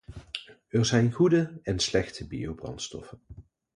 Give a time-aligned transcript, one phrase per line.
[0.67, 3.21] Er zijn goede en slechte biobrandstoffen.